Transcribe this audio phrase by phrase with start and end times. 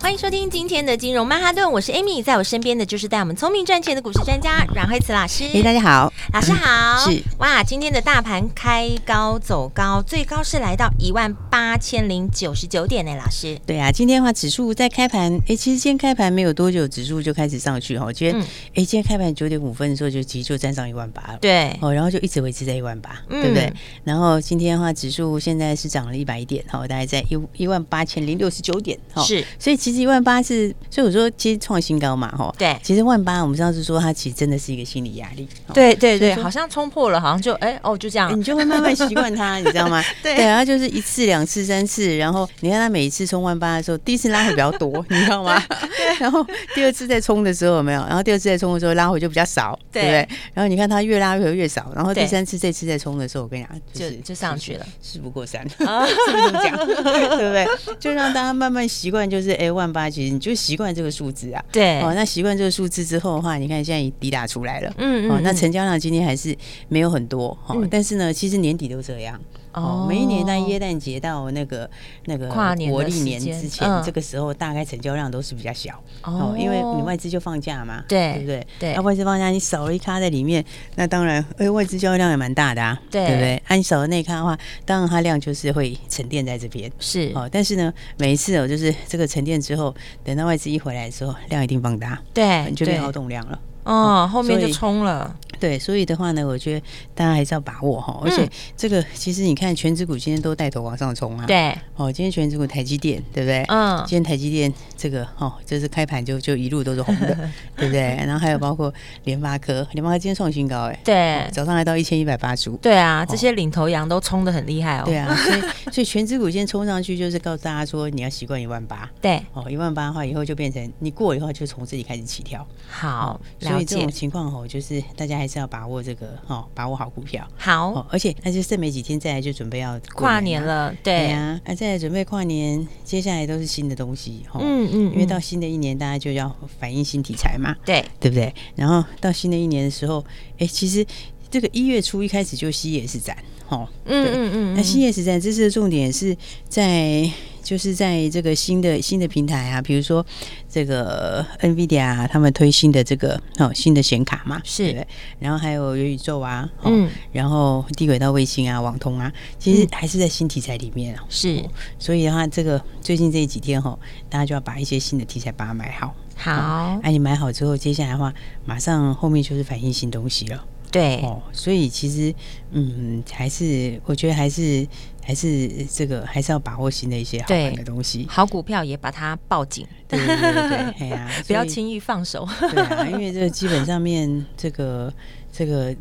[0.00, 5.44] 欢迎收听今天的金融曼哈顿，我是 Amy，在我身边的就是带我们聪明赚钱的股市专家阮慧慈老师。
[5.52, 7.10] 哎，大家好，老师好。
[7.10, 13.58] 是哇，今天的大盘开高走高，最高是来到一万八千零九十九点呢，老师。
[13.66, 18.04] 对啊，今天的话指数在开盘，哎，其实今天开盘没有多久，指数就开始上去哈。
[18.06, 18.42] 我觉得，哎、
[18.76, 21.38] 嗯，今天开盘九点五分的时候就其实就站上一万八了。
[21.40, 23.70] 对，哦，然后就一直维持在一万八，对不对？
[24.04, 29.44] 然后今天的话，指数现在是涨了一百点，哈，大概在一一万八千零六十九点，哈，是。
[29.58, 30.74] 所以其实一万八是。
[30.90, 40.02] 所以我说，其实创新高嘛，哈，对，其实万八，我们上次说它其实真的是一个心理压力，对对对，好像冲破了，好像就哎哦就这样， 你就会慢慢习惯它，你知道吗？
[40.22, 45.62] 对，对，然后就是一次、两次、三次，然后你看它每一次冲万八的时候，第一次拉回比较多，你知道吗？
[45.96, 48.00] 对，然后第二次再冲的时候有没有？
[48.06, 50.28] 然后第二次再冲的时候拉回就比较少，对不对？
[50.54, 56.76] 然后你看它越拉回越少，然后第三次、这次再冲的时候，我跟你讲，就就上去了，事不过三，是不是这么讲？
[56.86, 57.66] 对不对？
[58.00, 61.50] 就让大家慢慢习惯，就是哎万八，其实你就习惯这个数字。
[61.52, 66.54] 啊，对哦，那习惯这个数字之后的话，你看现在已抵达出来了，嗯，嗯，哦，那成交量今天还是
[66.88, 69.40] 没有很多，哈、嗯，但是呢，其实年底都这样。
[69.82, 71.88] 哦，每一年在耶诞节到那个
[72.26, 76.02] 那个跨年国历年之前，这个时候大概成交量都是比较小。
[76.22, 78.66] 哦，因为你外资就放假嘛，对对不对？
[78.78, 80.64] 对，那外资放假，你少了一咖在里面，
[80.96, 83.22] 那当然，哎，外资交易量也蛮大的啊，对。
[83.22, 83.62] 不对？
[83.68, 87.30] 那你少了那一咖的话，当然它量就是会沉淀在这边，是。
[87.34, 87.48] 哦。
[87.50, 93.58] 但是呢，每一次哦，就是这个沉淀之后，等到外资一回来的时候，量一定放大，对，你就变好动量了。
[93.84, 95.34] 哦，后面就冲了。
[95.60, 98.20] 对，所以的话呢，我觉得大家还是要把握哈。
[98.22, 101.44] 而且这个其实你看，全指股今天都带头往上冲啊。
[101.46, 101.76] 对。
[101.96, 103.64] 哦，今天全指股台积电，对不对？
[103.66, 103.98] 嗯。
[104.06, 107.34] 今天台积电这个哦，就是开盘就就一路都是红的，
[107.76, 108.14] 对不对？
[108.18, 108.92] 然后还有包括
[109.24, 111.00] 联发科，联发科今天创新高哎。
[111.02, 111.50] 对。
[111.50, 112.76] 早上来到一千一百八十五。
[112.76, 115.02] 对啊，这些领头羊都冲的很厉害哦。
[115.06, 115.60] 对啊， 所以
[115.90, 119.10] 所以全指股今天冲上去，就是告诉大家说，你要习惯一万八。
[119.20, 119.42] 对。
[119.54, 122.64] 哦，一万八的话，以后就变成你过以后就从这里开始起跳。
[122.88, 123.40] 好。
[123.58, 127.46] 所以这种情况哦，就是大家还是要把握这个哦，把握好股票。
[127.56, 130.94] 好，而且那就剩没几天，再来就准备要跨年了。
[131.02, 134.44] 对呀，啊，再来准备跨年，接下来都是新的东西。
[134.54, 137.74] 嗯嗯，因为到新的一年，大家就要反映新题材嘛。
[137.84, 138.52] 对，对不对？
[138.74, 140.24] 然后到新的一年的时候，
[140.58, 141.04] 哎，其实
[141.50, 143.36] 这个一月初一开始就 CES 展。
[143.68, 146.36] 哦，嗯嗯嗯，那 CES 展这次的重点是
[146.68, 147.30] 在。
[147.60, 150.24] 就是在这个新的新的平台啊，比如说
[150.70, 154.90] 这个 NVIDIA 啊，他们推新的这个哦新的显卡嘛，是。
[154.90, 155.06] 对，
[155.38, 161.62] 然后还有元宇宙啊，嗯，然后低轨道卫星啊，网通啊，其实还是在新题材里面啊，是，
[161.98, 163.98] 所以的话，这个最近这几天哈，
[164.30, 168.32] 大家就要把一些新的题材把它买好，好，哎，你买好之后，接下来的话，
[168.64, 172.34] 马上后面就是反映新东西了，对，哦，所以其实
[172.72, 174.86] 嗯，还是我觉得还是。
[175.28, 182.48] 还是这个，还是要把握新的一些好玩的东西，好股票也把它抱紧，对对对对， 哎呀，不要轻易放手。
[182.70, 185.12] 对啊，因为这个基本上面这个。
[185.58, 185.92] 这个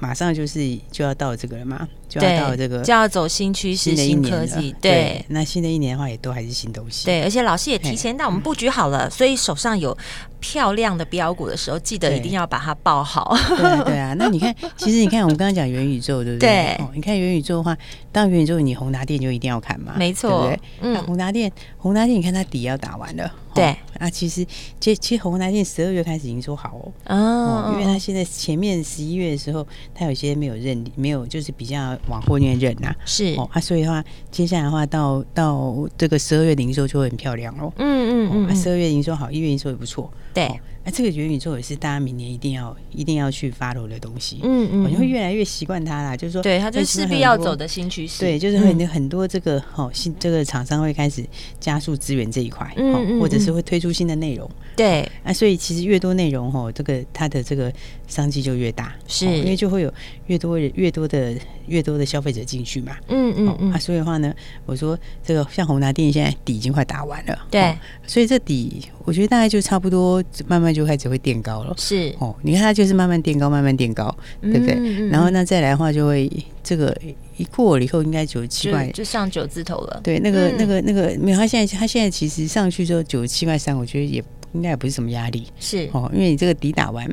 [0.00, 4.74] 马上就是就要到这个了嘛，就要到这个就要走新趋势、新科技。
[4.80, 7.06] 对，那新的一年的话，也都还是新东西。
[7.06, 9.96] 对，而且老师也提前带我们布局好了，所以手上有
[10.40, 13.36] 漂亮的标股的时候，记得一定要把它抱好。
[13.56, 16.76] 对对啊， 那你看，其实你看，我们刚刚讲元宇宙，对不对？
[16.76, 16.86] 对。
[16.92, 17.76] 你看元宇宙的话，
[18.10, 20.60] 当元宇宙，你宏达电就一定要看嘛，没错，对不对？
[20.80, 23.32] 嗯，宏达电，宏达电，你看它底要打完了。
[23.58, 24.44] 对，啊，其实，
[24.80, 26.76] 其实，其实宏达电十二月开始已经说好
[27.06, 33.34] 哦，哦，因为他现在前面十一月的时候，他有些没有认，没有就是比较往后面认呐，是。
[33.36, 40.48] 哦，啊，所以的话，接下来的话到到这个十二月营收就会很漂亮哦，嗯嗯嗯，十二月营收好，一月营收也不错，对。
[40.84, 46.16] 那这个元宇宙也是大家明年一定要一定要去 follow 的东西，嗯嗯，你会越来越习惯它啦。
[46.16, 48.20] 就是说，对，它就势必要走的新趋势。
[48.20, 51.24] 对，就是很很多这个哦新这个厂商会开始
[51.60, 54.48] 加速资源这一块，嗯，或者是会推出新的内容。
[54.76, 57.72] 对，啊，所以其实越多内容哦，这个它的这个
[58.06, 59.92] 商机就越大，是因为就会有
[60.26, 61.34] 越多越多的
[61.68, 62.96] 越多的消费者进去嘛。
[63.08, 63.72] 嗯嗯嗯。
[63.72, 64.32] 啊，所以的话呢，
[64.66, 67.76] 我说这个像宏达电现在底已经快打完了，对，
[68.06, 75.08] 所以这底我觉得大概就差不多慢慢就开始会垫高了，是哦，你看它就是慢慢垫高，慢慢垫高，对不对？
[75.08, 76.30] 然后那再来的话，就会
[76.62, 76.96] 这个
[77.36, 80.00] 一过了以后，应该九十七块就，就上九字头了。
[80.02, 84.22] 对，那个、嗯、那个那个没有，他现在他现在其实上去之后九十七块三，我觉得也
[84.52, 85.46] 应该也不是什么压力。
[85.58, 87.08] 是哦，因为你这个底打完。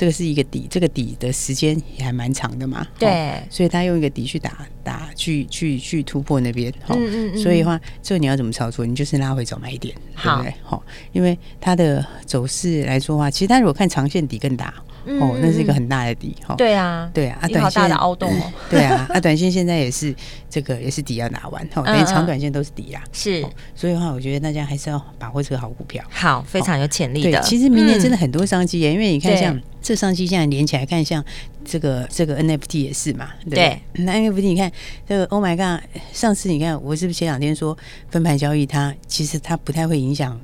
[0.00, 2.86] 这个是一个底，这个底的时间也还蛮长的嘛。
[2.98, 6.72] 对、哦，所以他用一个底去打打去去去突破那边。
[6.86, 7.38] 哦、嗯嗯嗯。
[7.38, 8.86] 所以的话，这个你要怎么操作？
[8.86, 10.54] 你就是拉回早买点，好对不对？
[10.62, 10.82] 好、哦，
[11.12, 14.72] 因为它的走势来说的话，其实它如果看长线底更大。
[15.04, 16.54] 哦，那是一个很大的底哈。
[16.56, 18.52] 对啊，对啊，一个好大的凹洞哦。
[18.70, 20.14] 对啊，啊，短线现在也是
[20.48, 23.02] 这个也是底要拿完，哈，等于长短线都是底啦。
[23.12, 23.44] 是，
[23.74, 26.04] 所以的话，我觉得大家还是要把握这个好股票。
[26.10, 27.40] 好，非常有潜力的。
[27.40, 31.24] 其实明年真的很多商机耶，因为你看像这商机现在连起来看，像
[31.64, 33.30] 这个这个 NFT 也是嘛。
[33.48, 34.70] 对，那 NFT 你看
[35.08, 35.82] 这个 Oh my God，
[36.12, 37.76] 上次你看我是不是前两天说
[38.10, 40.38] 分盘交易，它其实它不太会影响。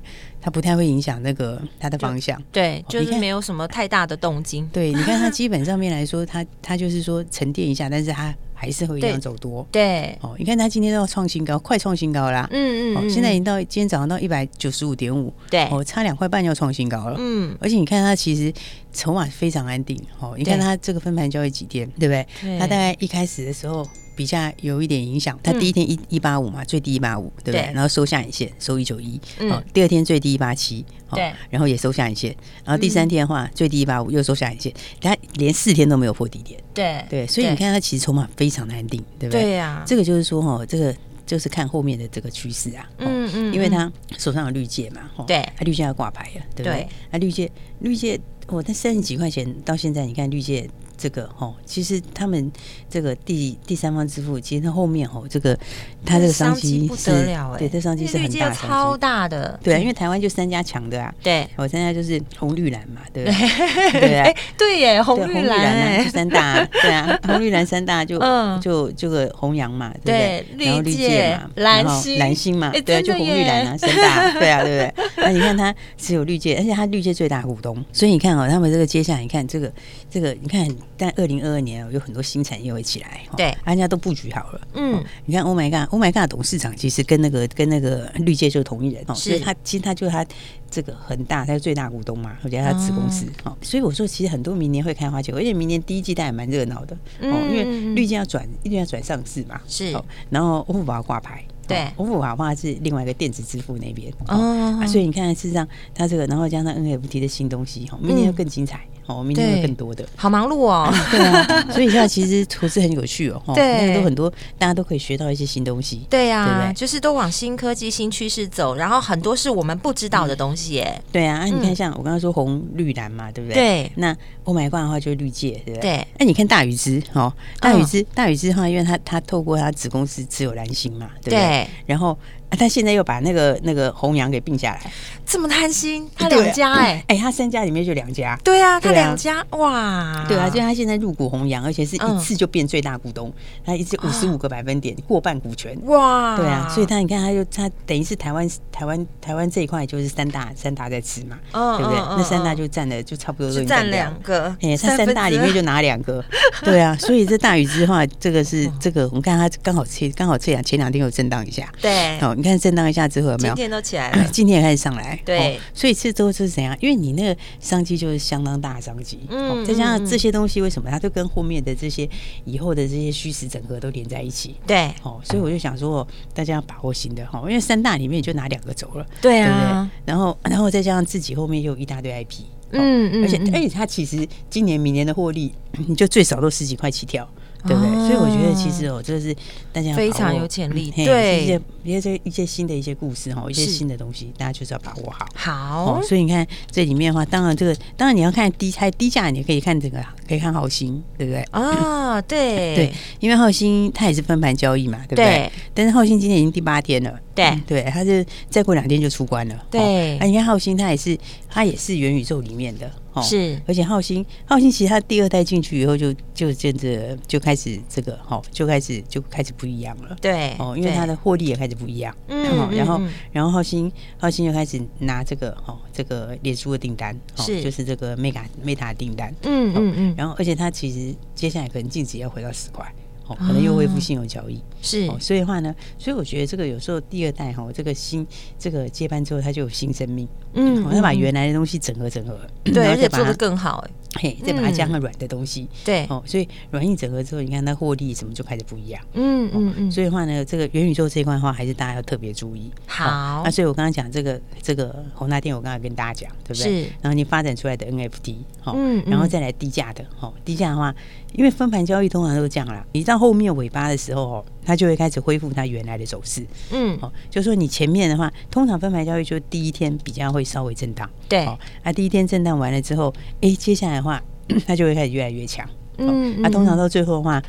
[0.46, 4.64] 它不太会影响那个它的方向，对，就是没有什么太大的动静。
[4.72, 9.66] 对，你看它 基本上面来说，它它就是说沉淀一下，但是它还是会一样走多。
[9.72, 12.48] 对，哦，你看它今天都要创新高，快创新高啦。
[12.52, 17.16] 嗯嗯，哦，现在已经到今天早上到一百九十五点五，对，哦，差两块半就要创新高了。
[17.18, 18.52] 嗯，而且你看它其实
[18.92, 20.00] 筹码非常安定。
[20.20, 22.24] 哦，你看它这个分盘交易几天，对不对？
[22.56, 23.84] 它大概一开始的时候。
[24.16, 27.70] 比较有一点影响，它第一天一一八五嘛，最低一八五，对不对？
[27.74, 32.34] 然后收下影线，收一九一，哦，第二天最低一八七，对，然后也收下影线，
[32.64, 39.42] 然后第三天的话，最低一八五，又收下影线，它连四天都没有破低点，对对，所以你看它其实筹码非常难定，对不对？
[39.42, 40.96] 对呀，这个就是说哈，这个
[41.26, 46.88] 就是看后面的这个趋势啊，嗯嗯，因为他手上有绿界嘛，对，它绿界要挂牌了，对不对？
[47.12, 50.66] 它绿界绿界，哦，那三十几块钱到现在，你看绿界。
[50.98, 52.50] 这个哈，其实他们
[52.88, 55.56] 这个第第三方支付，其实它后面哈，这个
[56.04, 64.00] 它这个商机不得了哎，对，这商机是很大，超大的，对啊，因为台湾就三家强的啊，对，我现在就是红绿蓝嘛，对不对？
[64.00, 68.18] 对啊，对耶，红绿蓝三大，对啊， 红绿蓝三大就
[68.60, 70.66] 就这个红洋嘛，对不对？
[70.66, 75.24] 然后绿界嘛，蓝星蓝星嘛，对啊，就红绿蓝啊三大， 对啊，对不对？
[75.24, 79.70] 那你看它只有绿界，而且它绿界最大股东，所以你看哦，他们这个接下来你看这个
[80.10, 80.66] 这个，你看。
[80.96, 84.60] 但二零二二年有很多新产业会起来，对，人家都布局好了。
[84.74, 90.24] 嗯，你看，Oh my God，Oh my God，董事长其实跟那个跟那个绿界就是同一人，所以他其实他就他
[90.70, 93.26] 这个很大，他是最大股东嘛，我觉得他子公司。
[93.44, 97.64] 哦，所以我说其实很多明年会开花结果，而且明年第一季他也蛮热闹的哦，因为
[97.94, 99.94] 绿界要转一定要转上市嘛，是，
[100.30, 108.80] 然后欧付宝要挂牌，对，欧付宝的话是另外一个电子支付那边哦，所以你看事实上它这个，然后加上 NFT 的新东西，哈，明年会更精彩。
[109.06, 110.92] 哦，明天会更多的，好忙碌哦。
[111.10, 113.40] 对啊，所以现在其实投资很有趣哦。
[113.54, 116.06] 对，都很多，大家都可以学到一些新东西。
[116.10, 121.02] 对呀，就是都往新科技、新趋势走，然后很多是我们不知道的东西耶。
[121.12, 123.54] 对啊，你看像我刚刚说红绿蓝嘛，对不对？
[123.54, 123.92] 对。
[123.96, 125.90] 那 Oh my God 的话就是绿界，对不对？
[125.90, 126.06] 对。
[126.18, 131.68] 那你看大宇之哦，大宇资，大宇之的话，因为他他透过他子公司持有蓝星嘛，对不对？
[131.86, 132.16] 然后。
[132.56, 132.58] 啊！
[132.58, 134.90] 他现在又把那个那个弘洋给并下来，
[135.24, 143.32] 这么贪心，他两家哎哎，他三家里面就两家，对啊，他两家哇，对啊，就他现在入股弘洋，而且是一次就变最大股东，
[143.64, 151.98] 他一次五十五个百分点过半股权，哇，对啊，所以他你看，他就他等于是台湾台湾台湾这一块就是三大三大在吃嘛，对不对？
[152.16, 156.24] 那三大就占了就差不多占两个，哎，他三大里面就拿两个，
[156.64, 162.34] 对啊，所以这大宇资的话，这个是这个我们看他刚好切刚好这两前两天有震荡一下，对，好。
[162.36, 163.54] 你看震荡一下之后有没有？
[163.54, 165.20] 今天都起来了， 今天也开始上来。
[165.24, 166.76] 对，所以这都是怎样？
[166.80, 172.08] 因为你那个商机就是相当大的商机，嗯，再加上这些东西，为什么它就跟后面的这些
[172.44, 174.56] 以后的这些虚实整合都连在一起？
[174.66, 185.52] 对，哦，所以我就想说，大家要把握新的哈，因为三大里面就拿两个走了，对啊，然后然后再加上自己后面又有一大堆 IP，嗯嗯，而且而且它其实今年明年的获利，
[185.86, 187.28] 你就最少都十几块起跳。
[187.66, 188.06] 对不对？
[188.06, 189.34] 所以我觉得其实哦，这是
[189.72, 195.26] 大家非常有潜力，对一些一些一些新的一些故事哈，一些新的东西，大家就是要把握好。
[195.34, 201.42] 好，所以你看这里面的话，当然这个当然你要看低开低价，你可以看这个，可以看浩兴，对不对？
[201.50, 205.50] 啊，对 对，因为浩兴它也是分盘交易嘛，对不对？
[205.74, 210.18] 但是浩兴今天已经第八天了，对对，他是再过两天就出关了，对。
[210.18, 211.16] 啊，你看浩兴他也是
[211.48, 212.90] 他也是元宇宙里面的。
[213.22, 220.14] 是，而且浩兴，浩兴其实他第二代进去以后就，就就真的就开始这个，哈，就开始就开始不一样了。
[220.20, 222.14] 对，哦，因为他的获利也开始不一样。
[222.28, 222.44] 嗯，
[222.76, 223.00] 然后
[223.32, 229.34] 然后浩兴，浩兴就开始拿这个，哈，这个脸书的订单，是，就是这个 Meta Meta 订单。
[229.44, 230.14] 嗯嗯嗯。
[230.14, 232.86] 然后，而且他其实接下来可能净值要回到十块。
[233.28, 238.26] 哦，可能又恢复信用交易，是，所以的话呢，所以我觉得这个有时候第二代哈，这个新
[238.58, 243.84] 这个接班之后，它就有新生命，嗯，他把原来的东西整合整合，对，而且做得更好，
[244.16, 252.70] 嘿，再把它加上软的东西，嗯、对哦，所以软硬整合之后，你看它获利什么就开始不一样，嗯嗯嗯，所以的话呢，这个元宇宙这一块的话，还是大家要特别注意。
[252.86, 256.84] 好，那、啊、所以我刚刚讲这个这个宏大电，我刚刚跟大家讲，对不对？
[256.84, 256.88] 是。
[257.00, 260.94] 然后你发展出来的 NFT，好、哦，嗯，然后再来低价的，好、哦，低价的话，
[261.34, 274.22] 因为分盘交易通常都是这样啦，你到后面尾巴的时候，哦，它就会开始恢复它原来的走势，嗯，哦，就是说你前面的话，通常分盘交易就第一天比较会稍微震荡，对，哦，那、啊、第一天震荡完了之后，哎，接下来的话。
[274.64, 275.68] 它就会开始越来越强，
[275.98, 277.42] 嗯，它、啊、通常到最后的话，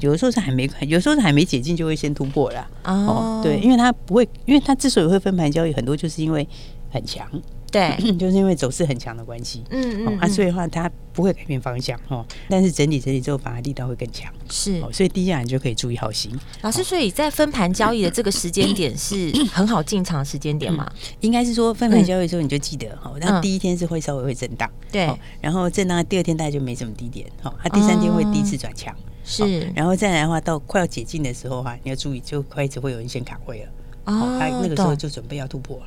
[0.00, 6.48] 有的时候是还没，有的时候是还没解禁就会先突破了，哦，对，因为它不会，因为它之所以会分盘交易，很多就是因为
[6.90, 7.28] 很强。
[7.70, 16.32] 对， 就是因为走势很强的关系，嗯嗯，啊，所以的话它不会改变方向哦，但是整理整理之后，反而力道会更强，是，所以低价你就可以注意好心。
[16.62, 20.90] 老师，所以在分盘交易的这个时间点是 很好进场的时间点吗？
[21.20, 25.10] 应该是说分盘交易之后你就记得哈，那第一天是会稍微会震荡，对，
[25.40, 33.70] 然后震荡第二天大概就没什么低点，好，它第三天会第一次转强，是，然后再来的话到快要解禁的时候哈，你要注意就开始会有人先卡位了，
[34.06, 35.84] 哦，它那个时候就准备要突破了。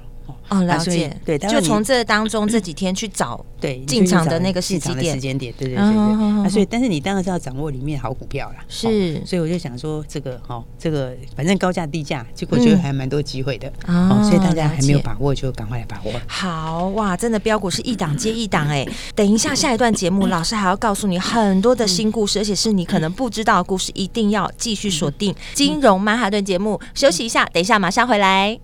[0.50, 16.12] 哦，了解，对，就从这当中这几天去找对进场的那个时机点，时间点，对对对对，啊，所以但是你当然是要掌握里面好股票啦，是，所以我就想说这个哦，这个反正高价低价，结果就还蛮多机会的，哦，所以大家还没有把握就赶快来把握。
[16.28, 26.80] 好哇，真的标股是一档接一档哎，等一下下一段节目，老师还要告诉你很多的新故事，而且是你可能不知道的故事，一定要继续锁定金融曼哈顿节目。
[26.94, 28.60] 休息一下，等一下马上回来。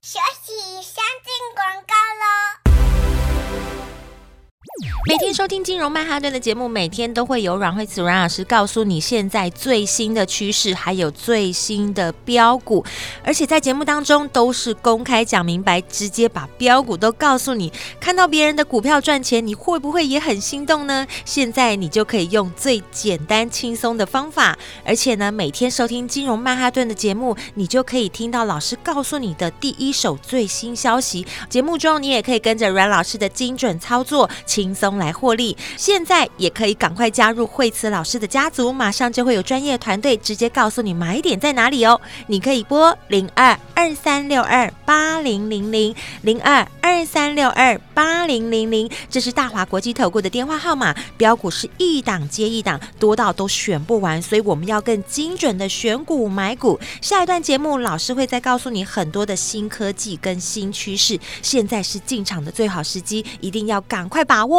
[5.06, 12.86] 每天收听金融曼哈顿的节目，每天都会有阮慧慈阮老师告诉你现在最新的趋势，还有最新的标股，
[13.22, 17.74] 而且在节目当中都是公开讲明白，直接把标股都告诉你。
[18.00, 21.06] 看到别人的股票赚钱，你会不会也很心动呢？
[21.26, 31.26] 现在你就可以用最简单轻松的方法，而且呢，每天收听金融曼哈顿的节目，你就可以听到老师告诉你的第一手最新消息。
[31.50, 35.00] 节目中你也可以跟着阮老师的精准操作，请轻松。
[35.00, 42.00] 来获利，现在也可以赶快加入惠慈老师的家族，马上就会有专业团队直接告诉你买点在哪里哦。
[42.28, 50.94] 你可以拨零二二三六二八零零零零二二三六二八零零零，这是大华国际投顾的电话号码。
[51.18, 56.80] 标股是一档接一档，多到都选不完，所以我们要更精准的选股买股。
[57.02, 64.59] 下一段节目，老师会再告诉你很多的新科技跟新趋势，现在是进场的最好时机，一定要赶快把握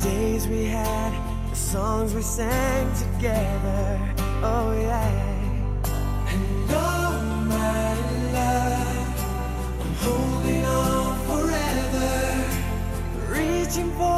[0.00, 1.12] days we had,
[1.50, 4.14] the songs we sang together.
[4.42, 5.28] Oh yeah.
[6.32, 7.20] And all
[7.54, 7.94] my
[8.32, 9.08] love,
[9.82, 12.10] I'm holding on forever,
[13.34, 14.09] reaching for.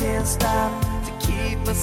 [0.00, 1.74] 欢迎回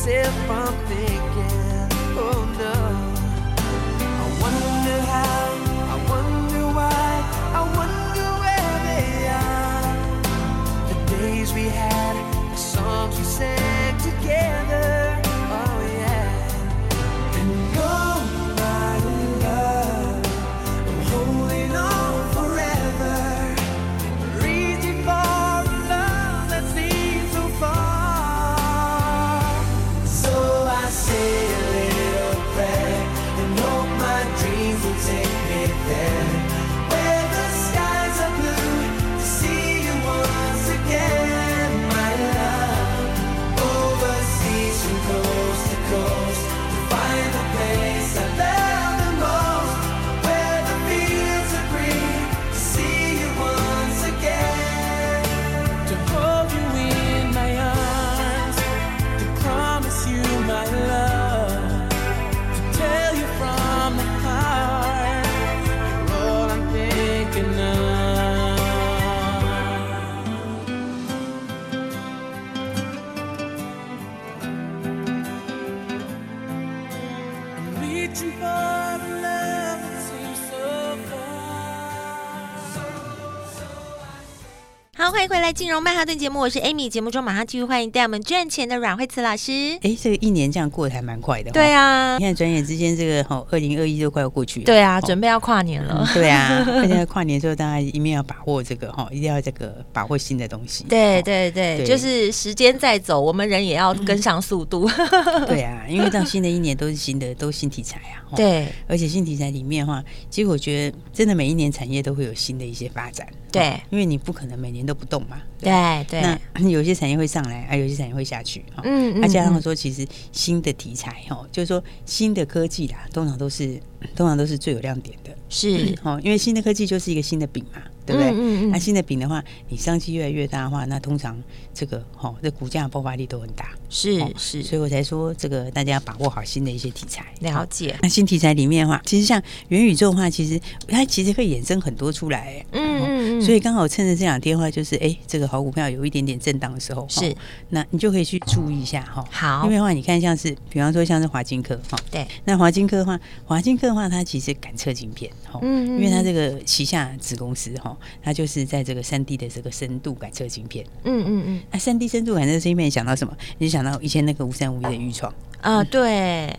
[85.47, 86.89] 来，金融曼哈顿节目，我是 Amy。
[86.89, 89.79] 节目中马上继续欢迎带我们赚钱的阮慧慈老师。
[89.81, 91.51] 哎，这个一年这样过得还蛮快的。
[91.51, 94.65] 对啊，你看转眼之间，这个哈，二零二一就快要过去了。
[94.65, 96.05] 对啊，准备要跨年了。
[96.13, 100.83] 对啊，现在跨年之后，大家一面要把握这个哈，一定要这个把握新的东西。
[100.83, 104.85] 对对对，就是时间在走，我们人也要跟上速度。
[105.47, 108.35] 对啊，因为到新的一年都是新的，都新题材啊。
[108.35, 113.25] 对，而且新题材里面的话，其实我觉得真的每一年产业都会有新的一些发展。
[113.49, 115.36] 对，因为你不可能每年都不动嘛。
[115.59, 116.21] 对对，
[116.53, 118.63] 那有些产业会上来，啊，有些产业会下去。
[118.83, 123.79] 嗯嗯，那加上说，其实新的题材哈，就是说新的科技啦，通常都是
[124.15, 125.31] 通常都是最有亮点的。
[125.49, 127.81] 是哦，因为新的科技就是一个新的饼嘛。
[128.07, 128.31] 对不对？
[128.31, 131.37] 嗯嗯，那新的饼的话，你商机越来越大的话，那通常
[131.73, 133.67] 这个哈，这股价爆发力都很大。
[133.89, 137.25] 是是，所以我才说这个大家要把握好新的一些题材。
[137.41, 137.95] 了解。
[138.01, 142.65] 那新题材里面的话，其实像元宇宙的话，其实它其实可以衍生很多出来。
[142.71, 143.41] 嗯嗯嗯。
[143.41, 147.35] 所以刚好趁着这两天的话，就是哎，这个好股票有一点点震荡的时候，是，
[147.69, 149.23] 那你就可以去注意一下哈。
[149.31, 149.63] 好。
[149.65, 151.97] 因为的话，你看像是，比方说像是华金科哈。
[152.11, 152.27] 对。
[152.45, 155.59] 那华金科的话，华金科的话，它其实感测晶片哈。
[155.63, 157.96] 因为它这个旗下子公司哈。
[158.21, 163.35] 它就是在这个三 D 的这个深度感测晶片，嗯嗯嗯，那三 D 深度感测晶片想到什么？
[163.57, 165.33] 你就想到以前那个无三无一的预创。
[165.61, 166.53] 啊，对。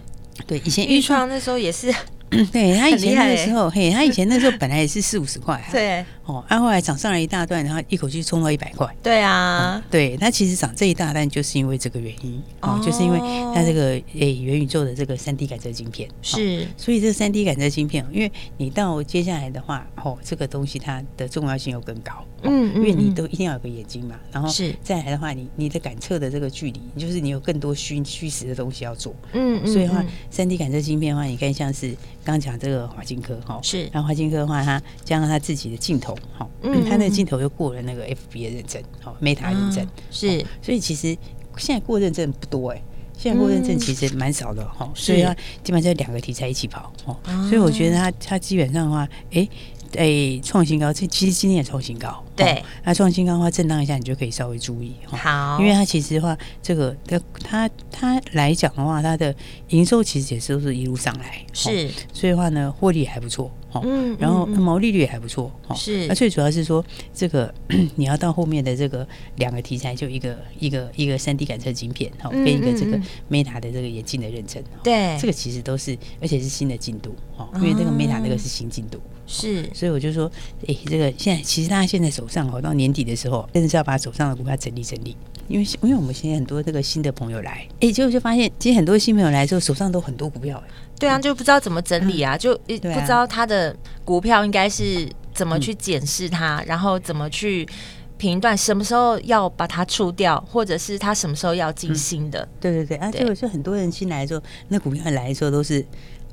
[0.46, 1.92] 对，以前预创那时候也是。
[2.52, 13.18] 对他以前那个时候，嘿，他以前那时候本来也是四五十块， 对，哦，他后来涨上来一大段，然后一口气冲到一百块，对啊，对，他其实涨这一大段就是因为这个原因，哦，就是因为
[13.54, 16.06] 它这个诶元宇宙的这个三 D 感测晶片。
[16.20, 24.74] 是，所以这个三 D 感测晶片，因为你到接下来的话，哦，这个东西它的重要性又更高，嗯，因为你都一定要有个眼睛嘛，然后是。
[24.82, 31.96] 再来的话，你你的感测的这个距离，就是你有更多虚虚实的东西要做，嗯，所以的话，三 D 感测晶片的话，你看像是。
[32.24, 41.16] 刚讲这个华金科哈，是，然后华金科的话，它加上它自己的镜头哈，嗯，他那个镜头又过了那个 FB 的认证，好，Meta 认证，是，所以其实
[41.56, 42.82] 现在过认证不多哎，
[43.16, 47.16] 现在过认证其实蛮少的哈，所以它基本上两个题材一起跑哦，
[47.48, 49.48] 所以我觉得它它基本上的话，哎。
[49.96, 52.22] 哎，创新高，这其实今天也创新高。
[52.36, 54.94] 对，那创新高的话，震荡一下，你就可以稍微注意。
[55.06, 59.34] 好，因为它其实的话，这个它它它来讲的话，它的
[59.70, 63.50] 营收其实也是都是一路上来，是，所以的话呢，获利还不错。
[63.84, 65.52] 嗯，然后毛利率也还不错。
[65.74, 67.52] 是，那最主要是说，这个
[67.96, 72.98] 你要到后面的这个两个题材，就一个一个一个三 D 感测晶片，哈，跟一个这个
[73.30, 74.62] Meta 的这个眼镜的认证。
[74.82, 77.14] 对，这个其实都是，而且是新的进度。
[77.36, 78.98] 哈，因为这个 Meta 那个是新进度。
[79.28, 80.28] 是，所以我就说，
[80.66, 85.14] 哎，这个现在其实大家现在手上哦，到年底的时候，真的是要把手上的股票整理整理，
[85.48, 97.68] 因为因为我们现在很多这个新的朋友来，哎，结果就发现，其实很多新朋友来之后，手上都很多股票，哎，对啊，就不知道怎么整理啊，就不知道他的股票应该是怎么去检视它，然后怎么去
[98.16, 102.48] 评断什么时候要把它出掉，或者是他什么时候要进新的。
[102.58, 105.84] 对对对，啊，结果就很多人新来的时候，那股票来的时候都是。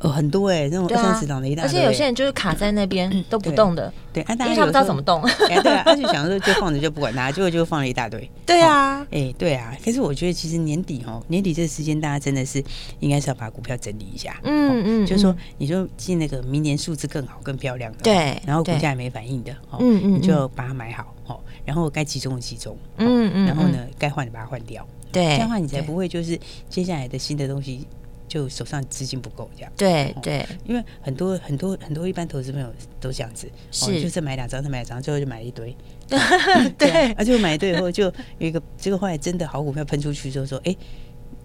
[0.01, 12.61] 哦，很多哎，那种二三十档的一大堆，而且有些人就是卡在那边 都不动的，对，因为他不知道怎么动， 对啊，他就想说就放着就不管它，结果就放了一大堆， 对啊，哎，对啊，可是我觉得其实年底哦，年底这个时间大家真的是
[12.99, 26.37] 应该是要把股票整理一下，嗯嗯，就是说你说进那个明年数字更好更漂亮的，对，然后股价也没反应的，嗯嗯，你就把它买好哦，然后该集中的集中，嗯嗯，然后呢该换的把它换掉，对，这样的话你才不会就是
[26.69, 27.87] 接下来的新的东西。
[28.35, 32.67] 就手上资金不够这样，对对，因为很多很多很多一般投资朋友
[32.99, 34.01] 都这样子，是。
[34.01, 35.73] 就是买两张，他买两张，最后就买了一堆，
[36.77, 38.03] 对，而且买一堆以后就
[38.37, 40.75] 有一个这个后来真的好股票喷出去之后说，哎，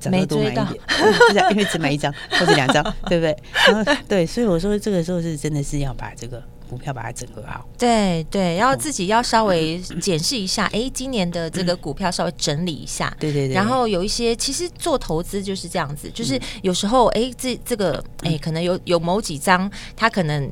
[0.00, 0.66] 涨得多买一点，
[1.52, 3.36] 因为只买一张或者两张，对不对？
[3.68, 6.42] 然后对，所以我说这个时候是真的是要把这个。
[6.70, 13.54] 股票把它整合好，对对，然后自己要稍微检视一下， 哎，今年的这个股票稍微整理一下，对对对。
[13.54, 20.48] 然后有一些，其实做投资就是这样子，就是有时候，哎，这这个，哎，可能有有某几张，他可能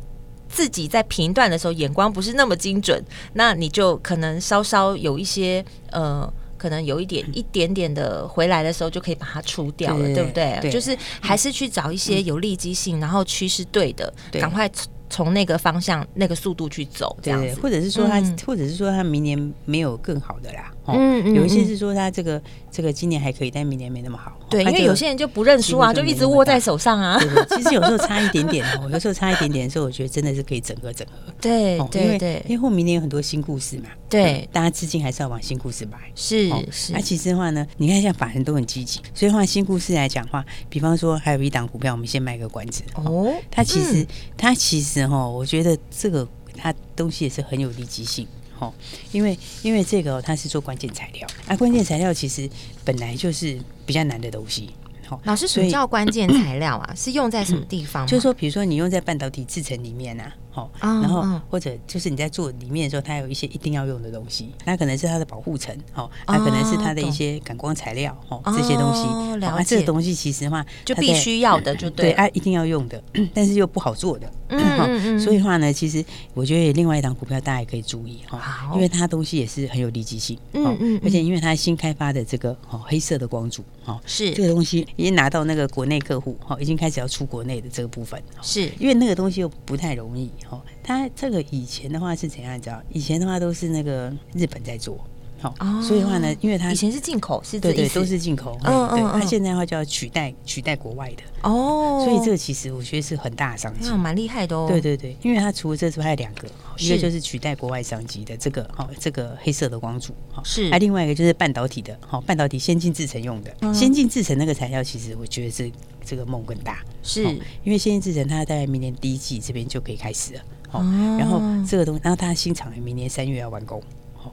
[0.48, 3.00] 自己在评断的时候眼光不是那么精准，
[3.34, 10.68] 那你就可能稍稍有一些，呃，可能有一点一点点的回来的时候，就可以把它出掉了，对不对？
[10.68, 14.68] 就是还是去找一些有利基性，然后趋势对的，赶快。
[15.10, 20.70] 从那个方向、那个速度去走，这样子，或者是说他，或者是说他明年没有更好的啦。
[20.94, 24.32] 嗯嗯，有一些是说他这个这个今年还可以，但明年没那么好。
[24.48, 27.20] 对，因为有些人就不认输啊，就一直握在手上啊。
[27.50, 31.32] 其实有时候差一点点哦， 有时候差一点点的时候，我觉得真的是可以整合整合。
[31.40, 33.84] 对对对，因为后明年有很多新故事嘛。
[34.08, 35.98] 对，大家资金还是要往新故事买。
[36.14, 36.92] 是是。
[36.92, 43.30] 那其实的话呢，你看像法人都很积极，所以话新故事来讲话，比方说还有一档股票，我们先卖个关子哦。
[43.50, 48.26] 它其实它其实哈，我觉得这个它东西也是很有利基性。
[48.58, 48.72] 哦，
[49.12, 52.48] 因为因为这个它是做关键材料，啊，关键材料其实
[52.84, 54.70] 本来就是比较难的东西。
[55.06, 56.94] 好，老师，什么叫关键材料啊？
[56.94, 58.06] 是用在什么地方？
[58.06, 60.30] 就是说，比如说你用在半导体制成里面啊。
[60.54, 69.64] 哦，然后或者就是你在做里面的时候，它有一些一定要用的东西，那可能是它的保护层，哦，那可能是它的一些感光材料，哦，这些东西，了解。
[69.64, 73.02] 这个东西其实的话，就必须要的，就对，啊，一定要用的，
[73.34, 84.32] 但是又不好做的， 嗯，所以的话呢，其实我觉得另外一档股票大家也可以注意哈，因为它东西也是很有利基性，嗯嗯，而且因为它新开发的这个哦黑色的光阻，哦，是。
[84.32, 88.70] 这个东西已经拿到那个国内客户，哦，已经开始要出国内的这个部分，是。
[88.78, 90.30] 因为那个东西又不太容易。
[90.50, 92.56] 哦，他这个以前的话是怎样？
[92.56, 94.98] 你知道，以前的话都是那个日本在做，
[95.40, 101.22] 好，所以的话呢，因为它以前是进口，是对对，都是进口，嗯嗯，它现在的话就要取代取代国外的。
[101.42, 104.66] 哦，所以这个其实我觉得是很大的商机，蛮厉害的哦。
[104.68, 106.48] 对对对，因为它除了这之外还有两个，
[106.78, 115.70] 一个就是取代国外商机的这个哦，这个黑色的光阻，是，还另外一个就是半导体的，好，半导体先进制程用的，先进制程那个材料，其实我觉得是
[116.04, 117.22] 这个梦更大，是。
[117.62, 120.40] 因为先进制程它大概明年第一季这边就可以开始了。
[120.72, 120.80] 哦，
[121.18, 123.82] 然后这个东西，然后它新厂明年三月要完工，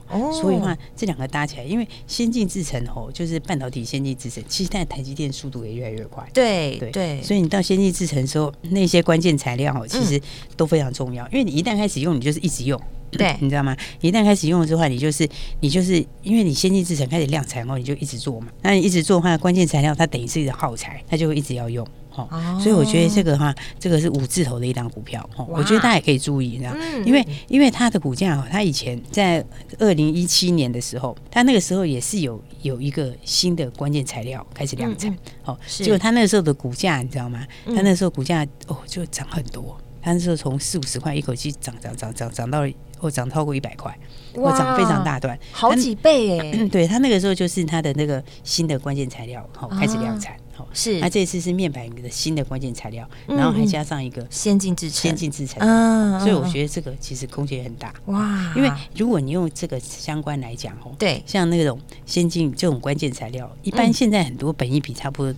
[0.10, 10.22] 哦，所以的话这两个搭起来，因为先进制程哦，就是半导体先进制程，其实现在台积电速度也越来越快，对对对，所以你到先进制程的时候，那些关键材料哦，其实
[10.56, 12.80] 都非常重要，因为你一旦开始用，你就是一直用，
[13.12, 13.76] 对， 你知道吗？
[14.02, 15.28] 一旦开始用了之后，你就是
[15.62, 21.86] 你就是因为你先进制程开始量产后，你就一直做嘛，那你一直做的话，关键材料它等于是一个耗材，它就会一直要用。
[22.16, 26.76] 哦，所以我觉得这个哈，这个是五字头的一档股票，哦，我觉得大家也可以注意，你知道，
[27.06, 29.46] 因为因为它的股价哈，它以前在
[29.80, 37.46] 二零一七年的时候，它那个时候也是有有一个新的关键材料开始量产，哦，结果它那个时候的股价你知道吗？
[37.66, 42.66] 它那时候股价哦就涨很多，它那时候从四五十块一口气涨涨涨涨涨到
[43.00, 43.98] 哦涨超过一百块，
[44.36, 50.34] 哦涨非常大段，好几倍哎， 对，他那个时候就是他的那个新的关键材料哦开始量产。
[50.74, 57.94] 是，那这次是面板的新的关键材料，然后还加上一个先进制成，先进制成，嗯，所以我觉得这个其实空间很大。
[58.06, 58.54] 哇。
[58.56, 65.34] 因为如果你用这个相关来讲哦，对，像那种先进这种关键材料，一般现在很多本益比差不多。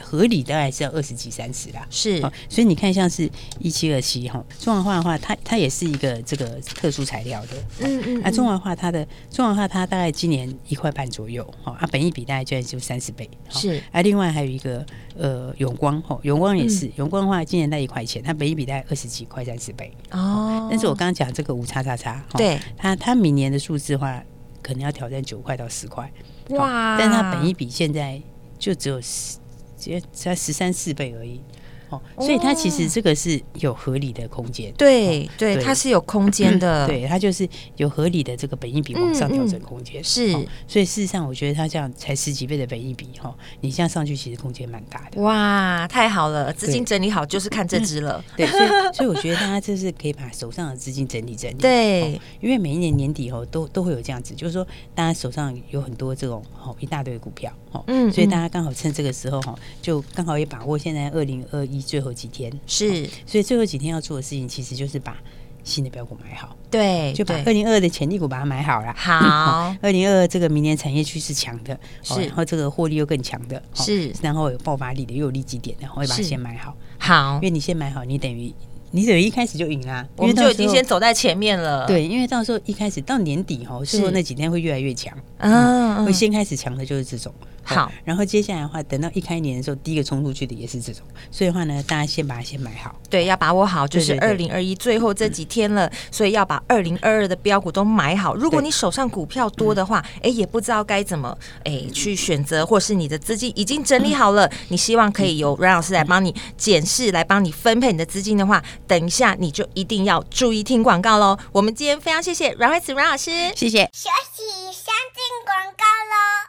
[0.00, 7.48] 合理大概是要二十几三十啦，是，所以你看像是一七二七哈，中华化的话，它它也是一个这个特殊材料的，
[7.80, 14.84] 嗯嗯，啊中华化它的中华化它大概今年一块半左右，哈，啊，本益比大概就就三十倍，是，啊，另外还有一个
[15.16, 24.22] 呃永光，哈，永光也是永光的话，今年在一块钱，它本益比大概二十几块三十倍，哦，但是我刚刚讲这个五叉叉叉，对，它它明年的数字的话，
[24.62, 26.10] 可能要挑战九块到十块，
[26.50, 28.20] 哇，但它本一比现在
[28.58, 29.38] 就只有十。
[29.78, 31.40] 只才十三四倍而已，
[31.90, 34.72] 哦，所以它其实这个是有合理的空间。
[34.74, 36.86] 对对，它是有空间的。
[36.88, 40.02] 对，它就是有合理的这个本益比往上调整空间。
[40.02, 40.32] 是，
[40.66, 45.20] 所以事实上，我觉得它这样才十几倍的本益比哈，你这样上去其实空间蛮大的。
[45.22, 48.22] 哇，太好了，资金整理好就是看这只了。
[48.36, 51.54] 对，所以所以我觉得大家就是可以把手上的资金整理整理。
[51.54, 61.77] 对，因为每一年年底哦，都都会有这样子，就是说大家手上有很多这种哦一大堆的股票哦，嗯，所以大家刚好趁这个时候哈，就刚好也把握现在二零二一。
[61.80, 65.16] 最后几天是，所以最后几天要做的事情，其实就是把
[65.64, 66.56] 新的标股买好。
[66.70, 68.94] 对，就把二零二二的潜力股把它买好了。
[68.96, 76.76] 好， 二零二二这个明年产业趋势强的，是，然后这个获利又更强的，是，然后有爆发力的，又有利基点的，我会把它先买好。
[76.98, 78.52] 好，因为你先买好，你等于。
[78.90, 81.86] 你等于一开始就赢啦，我们就已经先走在前面了。
[81.86, 87.30] 对，因为到时候一开始到年底哈，最后那几天会越来越强，嗯，会先开始强的就是这种。
[87.74, 91.02] 好，然后接下来的话，等到一开年的时候，第一个冲出去的也是这种。
[91.30, 92.94] 所以的话呢，大家先把它先买好。
[93.10, 98.34] 对，要把握好，就是二零二一最后这几天了，所以要把二零二二的标股都买好。
[98.34, 111.38] 如果你手上股票多的话，哎，也不知道该怎么哎去选择，或是你的资金已经整理好了，你希望可以由阮老师来帮你检视，来帮你分配你的资金的话，等一下你就一定要注意听广告喽。
[111.52, 113.84] 我们今天非常谢谢阮惠慈阮老师，谢谢。
[113.92, 116.47] 休息，先进广告喽。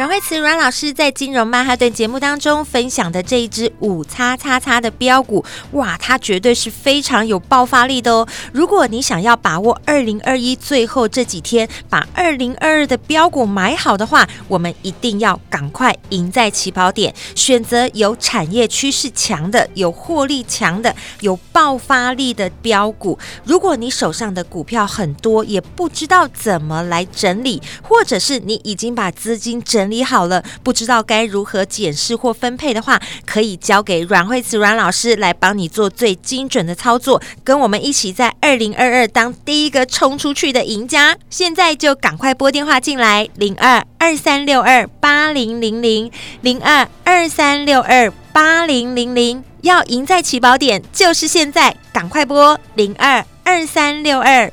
[0.00, 8.26] 阮慧慈阮老师在金融曼哈顿节目当中分享的这一支五叉叉叉的标股，哇，它绝对是非常有爆发力的哦！
[8.50, 23.18] 如果你想要把握二零二一最后这几天把二零二二的标股买好的话，我们一定要赶快赢在起跑点，选择有产业趋势强的、有获利强的、有爆发力的标股。
[23.44, 41.16] 如果你手上的股票很多，也不知道怎么来整理，或者是你已经把资金整理好了，不知道该如何检视或分配的话，可以交给阮惠慈阮老师来帮你做最精准的操作，跟我们一起在二零二二当第一个冲出去的赢家。
[41.28, 54.52] 现在就赶快拨电话进来，零二二三六二八零零零零二二三六二八零零零，要赢在起跑点就是现在，赶快拨零二二三六二